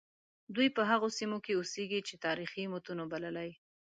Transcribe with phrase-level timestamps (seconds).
[0.55, 3.49] دوی په هغو سیمو کې اوسیږي چې تاریخي متونو بللي.